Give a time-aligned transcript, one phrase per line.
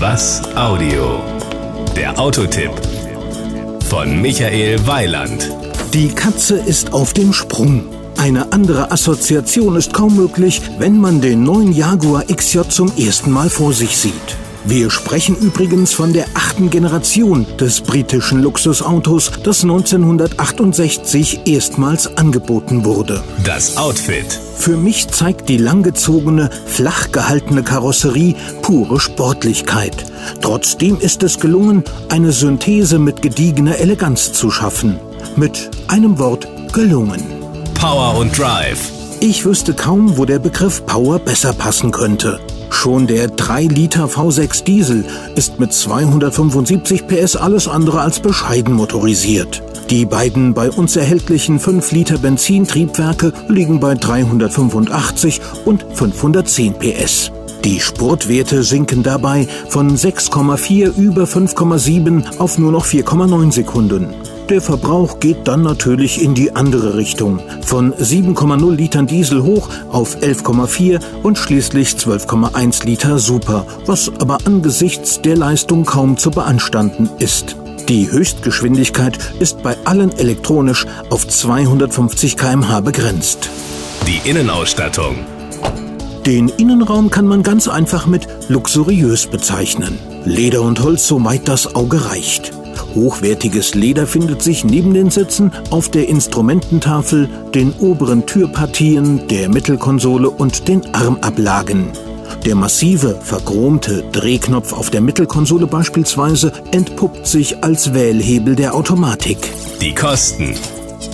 [0.00, 1.20] Was Audio?
[1.94, 2.70] Der Autotipp
[3.90, 5.50] von Michael Weiland.
[5.92, 7.84] Die Katze ist auf dem Sprung.
[8.16, 13.50] Eine andere Assoziation ist kaum möglich, wenn man den neuen Jaguar XJ zum ersten Mal
[13.50, 14.38] vor sich sieht.
[14.64, 23.22] Wir sprechen übrigens von der achten Generation des britischen Luxusautos, das 1968 erstmals angeboten wurde.
[23.42, 24.38] Das Outfit.
[24.56, 30.04] Für mich zeigt die langgezogene, flach gehaltene Karosserie pure Sportlichkeit.
[30.42, 34.98] Trotzdem ist es gelungen, eine Synthese mit gediegener Eleganz zu schaffen.
[35.36, 37.22] Mit einem Wort gelungen.
[37.74, 38.99] Power und Drive.
[39.22, 42.40] Ich wüsste kaum, wo der Begriff Power besser passen könnte.
[42.70, 49.62] Schon der 3 Liter V6 Diesel ist mit 275 PS alles andere als bescheiden motorisiert.
[49.90, 57.30] Die beiden bei uns erhältlichen 5 Liter Benzintriebwerke liegen bei 385 und 510 PS.
[57.62, 64.14] Die Spurtwerte sinken dabei von 6,4 über 5,7 auf nur noch 4,9 Sekunden.
[64.50, 67.40] Der Verbrauch geht dann natürlich in die andere Richtung.
[67.64, 75.22] Von 7,0 Litern Diesel hoch auf 11,4 und schließlich 12,1 Liter Super, was aber angesichts
[75.22, 77.54] der Leistung kaum zu beanstanden ist.
[77.88, 83.48] Die Höchstgeschwindigkeit ist bei allen elektronisch auf 250 km/h begrenzt.
[84.08, 85.14] Die Innenausstattung.
[86.26, 89.96] Den Innenraum kann man ganz einfach mit luxuriös bezeichnen.
[90.24, 92.59] Leder und Holz, so weit das Auge reicht.
[92.94, 100.30] Hochwertiges Leder findet sich neben den Sitzen auf der Instrumententafel, den oberen Türpartien, der Mittelkonsole
[100.30, 101.92] und den Armablagen.
[102.44, 109.38] Der massive, verchromte Drehknopf auf der Mittelkonsole beispielsweise entpuppt sich als Wählhebel der Automatik.
[109.80, 110.54] Die Kosten.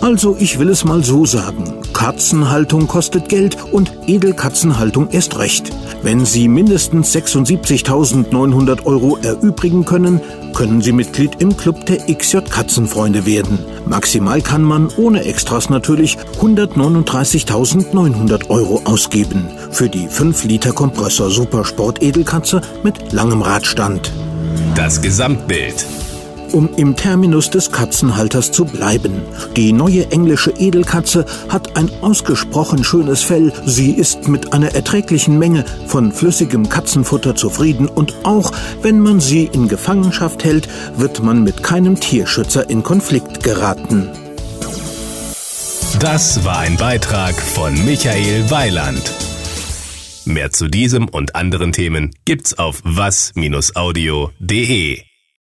[0.00, 1.74] Also ich will es mal so sagen.
[1.98, 5.72] Katzenhaltung kostet Geld und Edelkatzenhaltung erst recht.
[6.00, 10.20] Wenn Sie mindestens 76.900 Euro erübrigen können,
[10.54, 13.58] können Sie Mitglied im Club der XJ Katzenfreunde werden.
[13.84, 19.48] Maximal kann man, ohne Extras natürlich, 139.900 Euro ausgeben.
[19.72, 24.12] Für die 5 Liter Kompressor Supersport Edelkatze mit langem Radstand.
[24.76, 25.84] Das Gesamtbild
[26.52, 29.22] um im Terminus des Katzenhalters zu bleiben.
[29.56, 33.52] Die neue englische Edelkatze hat ein ausgesprochen schönes Fell.
[33.64, 39.44] Sie ist mit einer erträglichen Menge von flüssigem Katzenfutter zufrieden und auch wenn man sie
[39.52, 44.08] in Gefangenschaft hält, wird man mit keinem Tierschützer in Konflikt geraten.
[45.98, 49.12] Das war ein Beitrag von Michael Weiland.
[50.24, 53.48] Mehr zu diesem und anderen Themen gibt's auf was-audio.de.